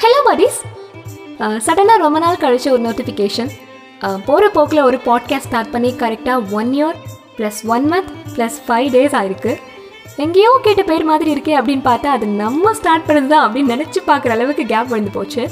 Hello 0.00 0.18
bodies 0.26 0.58
சடனாக 1.66 2.02
ரொம்ப 2.02 2.18
நாள் 2.18 2.40
கழிச்ச 2.42 2.66
ஒரு 2.72 2.82
நோட்டிஃபிகேஷன் 2.86 3.50
போகிற 4.26 4.44
போக்கில் 4.56 4.80
ஒரு 4.88 4.98
பாட்காஸ்ட் 5.06 5.46
ஸ்டார்ட் 5.46 5.70
பண்ணி 5.70 5.90
கரெக்டாக 6.02 6.50
one 6.58 6.70
year 6.78 6.98
plus 7.36 7.60
one 7.74 7.86
month 7.92 8.10
plus 8.34 8.56
five 8.66 8.88
days 8.94 9.14
ஆயிருக்கு. 9.20 9.52
எங்கேயோ 10.24 10.50
கேட்ட 10.62 10.82
பேர் 10.82 11.04
மாதிரி 11.10 11.30
இருக்கே 11.34 11.54
அப்படின்னு 11.60 11.86
பார்த்தா 11.88 12.12
அது 12.16 12.26
நம்ம 12.42 12.72
ஸ்டார்ட் 12.80 13.06
பண்ணது 13.08 13.26
தான் 13.26 13.44
அப்படின்னு 13.46 13.72
நினச்சி 13.74 14.02
பார்க்குற 14.10 14.34
அளவுக்கு 14.36 14.66
கேப் 14.72 14.92
வந்து 14.96 15.14
போச்சு. 15.16 15.44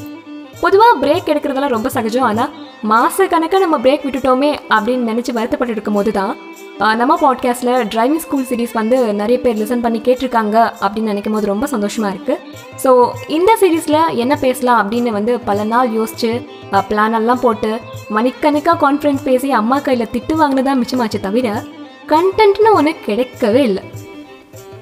பொதுவாக 0.61 0.99
பிரேக் 1.05 1.31
எடுக்கிறதெல்லாம் 1.35 1.77
ரொம்ப 1.77 1.89
சகஜம். 1.97 2.29
ஆனால் 2.31 2.53
மாத 2.93 3.27
கணக்காக 3.35 3.63
நம்ம 3.67 3.79
பிரேக் 3.87 4.07
விட்டுட்டோமே 4.07 4.51
அப்படின்னு 4.77 5.11
நினச்சி 5.13 5.35
வருத்தப்பட்டு 5.39 5.77
இருக்கும் 5.77 5.99
போது 6.01 6.13
தான் 6.21 6.35
நம்ம 6.79 7.19
பாட்காஸ்ட்டில் 7.21 7.85
டிரைவிங் 7.95 8.17
ஸ்கூல் 8.17 8.45
சீரீஸ் 8.45 8.69
வந்து 8.73 9.15
நிறைய 9.15 9.41
பேர் 9.41 9.57
லிசன் 9.57 9.81
பண்ணி 9.81 10.01
கேட்டிருக்காங்க 10.01 10.73
அப்படின்னு 10.81 11.01
நினைக்கும் 11.01 11.33
போது 11.33 11.47
ரொம்ப 11.47 11.67
சந்தோஷமாக 11.67 12.17
இருக்குது 12.17 12.39
ஸோ 12.85 13.11
இந்த 13.29 13.57
சீரீஸில் 13.61 14.15
என்ன 14.15 14.37
பேசலாம் 14.37 14.91
அப்படின்னு 14.91 15.09
வந்து 15.09 15.41
பல 15.41 15.65
நாள் 15.65 15.91
யோசிச்சு 15.91 16.47
பிளானெல்லாம் 16.73 17.41
போட்டு 17.41 17.81
மணிக்கணக்காக 18.09 18.93
கான்ஃபரன்ஸ் 18.93 19.23
பேசி 19.25 19.51
அம்மா 19.51 19.79
கையில் 19.79 20.09
திட்டு 20.13 20.33
வாங்கினதான் 20.33 20.83
மிச்சமாச்சு 20.83 21.21
தவிர 21.21 21.63
கண்டென்ட்னு 22.09 22.73
ஒன்று 22.73 22.95
கிடைக்கவே 23.07 23.55
இல்லை. 23.55 23.83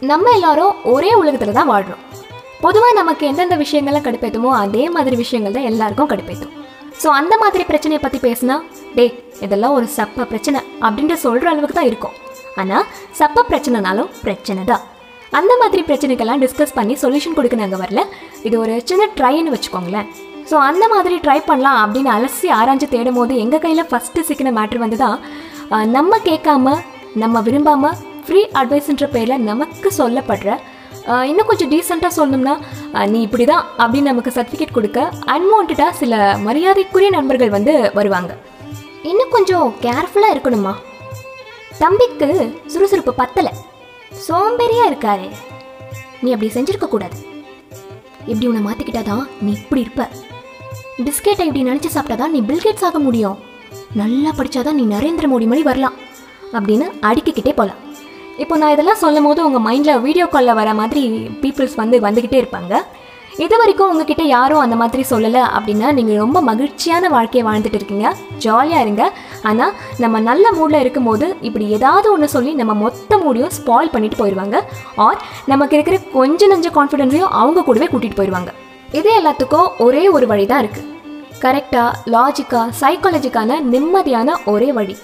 நம்ம 0.00 0.30
எல்லாரும் 0.30 0.84
ஒரே 0.84 1.14
உலகத்தில் 1.14 1.52
தான் 1.52 1.66
வாழ்கிறோம் 1.66 2.00
பொதுவாக 2.60 2.92
நமக்கு 2.92 3.26
எந்தெந்த 3.26 3.56
விஷயங்கள்லாம் 3.56 4.06
கடுப்பேற்றுமோ 4.06 4.50
அதே 4.50 4.90
மாதிரி 4.90 5.16
விஷயங்கள் 5.16 5.52
தான் 5.52 5.70
எல்லாருக்கும் 5.70 6.08
கடுப்பேற்றும் 6.08 6.61
ஸோ 7.00 7.08
அந்த 7.18 7.34
மாதிரி 7.42 7.64
பிரச்சனையை 7.70 8.00
பற்றி 8.02 8.18
பேசினா 8.26 8.56
டே 8.96 9.04
இதெல்லாம் 9.44 9.74
ஒரு 9.78 9.86
சப்ப 9.98 10.26
பிரச்சனை 10.32 10.58
அப்படின்ட்டு 10.86 11.16
சொல்கிற 11.26 11.48
அளவுக்கு 11.52 11.76
தான் 11.78 11.90
இருக்கும். 11.90 12.16
ஆனால் 12.62 12.84
சப்ப 13.20 13.44
பிரச்சனைனாலும் 13.50 14.10
பிரச்சனை 14.26 14.62
தான். 14.72 14.82
அந்த 15.38 15.52
மாதிரி 15.62 15.82
பிரச்சனைக்கெல்லாம் 15.88 16.42
டிஸ்கஸ் 16.44 16.76
பண்ணி 16.78 16.94
சொல்யூஷன் 17.02 17.36
கொடுக்க 17.38 17.56
நாங்கள் 17.62 17.82
வரல. 17.82 18.00
இது 18.48 18.56
ஒரு 18.64 18.74
சின்ன 18.90 19.08
ட்ரைன்னு 19.18 19.54
வச்சுக்கோங்களேன். 19.54 20.08
ஸோ 20.50 20.56
அந்த 20.68 20.84
மாதிரி 20.94 21.16
ட்ரை 21.24 21.38
பண்ணலாம் 21.50 21.78
அப்படின்னு 21.84 22.10
அலசி 22.16 22.48
ஆராய்ஞ்சு 22.58 22.88
தேடும் 22.94 23.18
போது 23.18 23.34
எங்கள் 23.44 23.62
கையில் 23.64 23.88
ஃபஸ்ட்டு 23.90 24.26
சிக்கின 24.28 24.52
மேட்ரு 24.58 24.84
வந்து 24.84 24.98
தான் 25.04 25.18
நம்ம 25.96 26.18
கேட்காம 26.28 26.74
நம்ம 27.22 27.40
விரும்பாமல் 27.46 27.96
ஃப்ரீ 28.26 28.40
அட்வைஸ்ன்ற 28.60 29.06
பேரில் 29.14 29.44
நமக்கு 29.50 29.88
சொல்லப்படுற 30.00 30.50
இன்னும் 31.06 31.46
கொஞ்சம் 31.46 31.70
டீசெண்டாக 31.70 32.12
சொல்லணும்னா 32.16 33.06
நீ 33.06 33.20
இப்படி 33.20 33.44
தான் 33.44 33.64
அப்படின்னு 33.78 34.02
நமக்கு 34.02 34.30
சர்டிஃபிகேட் 34.30 34.72
கொடுக்க 34.72 35.12
அன்வான்டாக 35.26 35.90
சில 35.90 36.36
மரியாதைக்குரிய 36.38 37.10
நண்பர்கள் 37.10 37.50
வந்து 37.50 37.90
வருவாங்க. 37.94 38.36
இன்னும் 39.02 39.30
கொஞ்சம் 39.30 39.74
கேர்ஃபுல்லாக 39.80 40.34
இருக்கணுமா? 40.34 40.74
தம்பிக்கு 41.78 42.60
சுறுசுறுப்பு 42.66 43.14
பத்தலை. 43.18 43.52
சோம்பேறியாக 44.28 44.90
இருக்காரு. 44.90 45.30
நீ 46.20 46.32
அப்படி 46.32 46.50
செஞ்சுருக்க 46.54 46.88
கூடாது. 46.88 47.16
இப்படி 48.26 48.46
உன்னை 48.46 48.72
மாற்றிக்கிட்டாதான் 48.72 49.26
நீ 49.40 49.52
இப்படி 49.52 49.80
இருப்ப. 49.80 50.08
பிஸ்கெட்டை 50.98 51.40
இப்படி 51.40 51.64
நினச்சி 51.64 51.88
சாப்பிட்டாதான் 51.94 52.28
நீ 52.28 52.40
பில்கேட்ஸ் 52.40 52.84
ஆக 52.84 52.98
முடியும். 52.98 53.38
நல்லா 53.94 54.30
படித்தாதான் 54.30 54.72
நீ 54.72 54.96
நரேந்திர 54.96 55.22
மோடி 55.22 55.28
மாதிரி 55.28 55.62
வரலாம் 55.62 55.92
அப்படின்னு 56.52 56.86
அடிக்கிக்கிட்டே 57.00 57.48
போகலாம் 57.48 57.81
இப்போ 58.42 58.54
நான் 58.60 58.72
இதெல்லாம் 58.74 59.00
சொல்லும் 59.02 59.26
போது 59.26 59.40
உங்கள் 59.46 59.64
மைண்டில் 59.68 60.00
வீடியோ 60.04 60.26
காலில் 60.32 60.58
வர 60.58 60.70
மாதிரி 60.80 61.02
பீப்புள்ஸ் 61.42 61.80
வந்து 61.80 61.96
வந்துக்கிட்டே 62.04 62.38
இருப்பாங்க. 62.42 62.74
இது 63.44 63.54
வரைக்கும் 63.60 63.90
உங்ககிட்ட 63.92 64.24
யாரும் 64.32 64.62
அந்த 64.62 64.76
மாதிரி 64.80 65.02
சொல்லலை 65.10 65.42
அப்படின்னா 65.56 65.88
நீங்கள் 65.98 66.20
ரொம்ப 66.22 66.38
மகிழ்ச்சியான 66.48 67.08
வாழ்க்கையை 67.14 67.44
வாழ்ந்துட்டு 67.48 67.78
இருக்கீங்க. 67.80 68.08
ஜாலியாக 68.44 68.84
இருங்க. 68.84 69.04
ஆனால் 69.50 69.72
நம்ம 70.02 70.20
நல்ல 70.30 70.52
மூடில் 70.58 70.82
இருக்கும்போது 70.84 71.28
இப்படி 71.48 71.66
ஏதாவது 71.76 72.08
ஒன்று 72.14 72.28
சொல்லி 72.34 72.52
நம்ம 72.60 72.74
மொத்த 72.82 73.18
மூடியும் 73.22 73.54
ஸ்பாயில் 73.58 73.92
பண்ணிட்டு 73.94 74.20
போயிடுவாங்க 74.20 74.58
ஆர் 75.06 75.20
நமக்கு 75.52 75.76
இருக்கிற 75.78 75.98
கொஞ்ச 76.16 76.48
நஞ்ச 76.52 76.70
கான்ஃபிடென்ஸையும் 76.78 77.34
அவங்க 77.42 77.64
கூடவே 77.68 77.88
கூட்டிகிட்டு 77.92 78.20
போயிடுவாங்க 78.20 78.52
இதே 79.00 79.14
எல்லாத்துக்கும் 79.20 79.70
ஒரே 79.86 80.04
ஒரு 80.16 80.26
வழி 80.32 80.46
தான் 80.46 80.62
இருக்குது 80.64 80.90
கரெக்டாக 81.44 81.92
லாஜிக்காக 82.14 82.68
சைக்காலஜிக்கான 82.82 83.60
நிம்மதியான 83.72 84.34
ஒரே 84.52 84.68
வழி. 84.72 84.96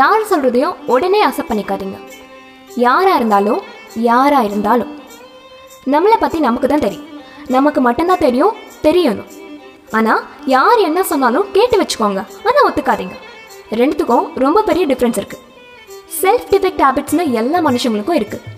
யார் 0.00 0.28
சொல்கிறதையும் 0.30 0.76
உடனே 0.94 1.20
அசப் 1.30 1.50
பண்ணிக்காதீங்க. 1.50 1.98
யாராக 2.86 3.18
இருந்தாலும் 3.20 3.60
யாராக 4.08 4.46
இருந்தாலும். 4.48 4.92
நம்மளை 5.94 6.16
பற்றி 6.22 6.38
நமக்கு 6.46 6.68
தான் 6.72 6.84
தெரியும். 6.86 7.06
நமக்கு 7.56 7.80
மட்டும்தான் 7.86 8.24
தெரியும் 8.26 8.56
தெரியணும். 8.86 9.30
ஆனால் 9.98 10.22
யார் 10.54 10.80
என்ன 10.88 11.00
சொன்னாலும் 11.10 11.46
கேட்டு 11.56 11.76
வச்சுக்கோங்க. 11.80 12.22
ஆனால் 12.48 12.66
ஒத்துக்காதீங்க. 12.68 13.16
ரெண்டுத்துக்கும் 13.80 14.26
ரொம்ப 14.44 14.62
பெரிய 14.68 14.84
டிஃப்ரென்ஸ் 14.90 15.18
இருக்குது 15.20 15.44
செல்ஃப் 16.20 16.46
டிஃபெக்ட் 16.52 16.82
ஹேபிட்ஸ்னு 16.84 17.24
எல்லா 17.40 17.58
மனுஷங்களுக்கும் 17.68 18.18
இருக்குது 18.20 18.56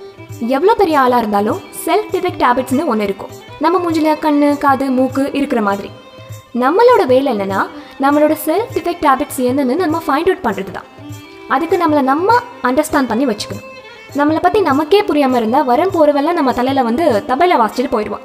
எவ்வளோ 0.57 0.75
பெரிய 0.81 0.97
ஆளாக 1.05 1.23
இருந்தாலும் 1.23 1.59
செல்ஃப் 1.87 2.13
டிஃபெக்ட் 2.15 2.45
ஹேபிட்ஸ்னு 2.47 2.85
ஒன்று 2.93 3.07
இருக்கும். 3.09 3.33
நம்ம 3.65 3.79
மூஞ்சில் 3.85 4.21
கண் 4.25 4.39
காது 4.65 4.87
மூக்கு 4.99 5.25
இருக்கிற 5.39 5.61
மாதிரி. 5.69 5.91
நம்மளோட 6.63 7.03
வேலை 7.13 7.29
என்னன்னா 7.35 7.61
நம்மளோட 8.05 8.35
செல்ஃப் 8.47 8.73
டிஃபெக்ட் 8.77 9.07
ஹேபிட்ஸ் 9.09 9.41
என்னென்னு 9.49 9.75
நம்ம 9.85 9.99
ஃபைண்ட் 10.07 10.31
அவுட் 10.31 10.47
பண்ணுறது 10.47 10.73
தான் 10.77 10.89
அதுக்கு 11.55 11.77
நம்மளை 11.83 12.03
நம்ம 12.13 12.39
அண்டர்ஸ்டாண்ட் 12.69 13.11
பண்ணி 13.11 13.25
வச்சுக்கணும். 13.31 13.67
நம்மளை 14.19 14.41
பற்றி 14.45 14.61
நமக்கே 14.69 15.01
புரியாமல் 15.09 15.39
இருந்தால் 15.41 15.67
வரம் 15.71 15.93
போகிறவெல்லாம் 15.95 16.39
நம்ம 16.39 16.53
தலையில் 16.59 16.87
வந்து 16.89 17.05
தபையில் 17.29 17.61
வாசிச்சுட்டு 17.61 17.93
போயிடுவோம் 17.93 18.25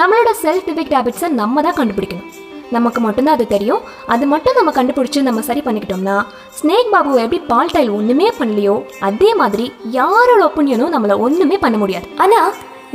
நம்மளோட 0.00 0.30
செல்ஃப் 0.42 0.66
டிஃபெக்ட் 0.68 0.94
ஹேபிட்ஸை 0.96 1.28
நம்ம 1.40 1.62
தான் 1.66 1.76
கண்டுபிடிக்கணும். 1.78 2.28
நமக்கு 2.76 3.00
மட்டும்தான் 3.04 3.36
அது 3.38 3.46
தெரியும். 3.54 3.80
அது 4.14 4.24
மட்டும் 4.32 4.56
நம்ம 4.58 4.72
கண்டுபிடிச்சி 4.76 5.20
நம்ம 5.28 5.40
சரி 5.48 5.62
பண்ணிக்கிட்டோம்னா 5.66 6.16
ஸ்னேக் 6.58 6.92
பாபு 6.92 7.12
எப்படி 7.24 7.40
பால் 7.50 7.72
டைல் 7.76 7.90
ஒன்றுமே 7.98 8.28
பண்ணலையோ 8.40 8.76
அதே 9.08 9.30
மாதிரி 9.40 9.66
யாரோட 9.98 10.40
ஒப்பீனியனும் 10.48 10.94
நம்மளை 10.96 11.16
ஒன்றுமே 11.26 11.58
பண்ண 11.64 11.78
முடியாது. 11.82 12.06
ஆனால் 12.24 12.50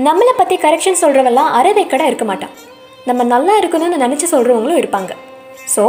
நம்மளை 0.08 0.36
பற்றி 0.40 0.58
கரெக்ஷன் 0.66 1.02
சொல்கிறவெல்லாம் 1.04 1.52
அறவே 1.60 1.86
கடை 1.94 2.08
இருக்க 2.12 2.28
மாட்டான். 2.32 2.54
நம்ம 3.10 3.24
நல்லா 3.34 3.56
இருக்கணும்னு 3.62 4.04
நினச்சி 4.06 4.28
சொல்கிறவங்களும் 4.36 4.82
இருப்பாங்க. 4.82 5.12
ஸோ 5.76 5.84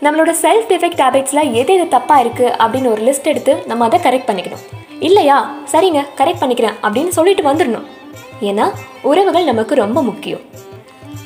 நம்மளோட 0.00 0.32
செல்ஃப் 0.42 0.68
டிஃபெக்ட் 0.68 1.02
ஹேபிட்ஸில் 1.04 1.52
எது 1.52 1.74
எது 1.74 1.96
தப்பாக 1.96 2.22
இருக்குது 2.24 2.54
அப்படின்னு 2.62 2.90
ஒரு 2.90 3.02
லிஸ்ட் 3.02 3.30
எடுத்து 3.32 3.62
நம்ம 3.66 3.84
அதை 3.84 4.00
கரெக்ட் 4.00 4.28
பண்ணிக்கணும். 4.30 4.64
இல்லையா? 5.00 5.54
சரிங்க 5.72 6.00
கரெக்ட் 6.16 6.42
பண்ணிக்கிறேன் 6.42 6.74
அப்படின்னு 6.82 7.08
சொல்லிட்டு 7.08 7.42
வந்துடணும். 7.42 7.86
ஏன்னா 8.40 8.72
உறவுகள் 9.02 9.44
நமக்கு 9.44 9.74
ரொம்ப 9.74 10.02
முக்கியம். 10.02 10.40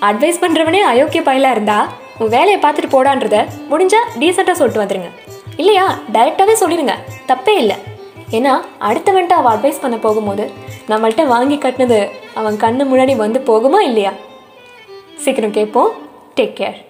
அட்வைஸ் 0.01 0.41
பண்ணுறவனே 0.41 0.81
அயோக்கிய 0.93 1.23
பயலாக 1.23 1.55
இருந்தால் 1.55 1.89
உன் 2.19 2.29
வேலையை 2.29 2.59
பார்த்துட்டு 2.61 2.95
போடான்றத 2.95 3.47
முடிஞ்சால் 3.71 4.09
டீசெண்டாக 4.19 4.53
சொல்லிட்டு 4.53 4.83
வந்துடுங்க 4.85 5.11
இல்லையா? 5.57 5.99
டைரெக்டாகவே 6.13 6.55
சொல்லிடுங்க 6.61 6.95
தப்பே 7.27 7.49
இல்லை. 7.49 7.77
ஏன்னா 8.31 8.61
அடுத்தவன்ட்ட 8.81 9.37
அவள் 9.41 9.57
அட்வைஸ் 9.57 9.81
பண்ண 9.81 9.97
போகும்போது 9.97 10.51
நம்மள்கிட்ட 10.89 11.27
வாங்கி 11.27 11.57
கட்டினது 11.57 12.11
அவன் 12.35 12.55
கண்ணு 12.55 12.85
முன்னாடி 12.91 13.17
வந்து 13.17 13.41
போகுமா 13.47 13.81
இல்லையா? 13.81 14.13
சீக்கிரம் 15.17 15.51
கேட்போம். 15.51 15.93
Take 16.37 16.59
care 16.61 16.87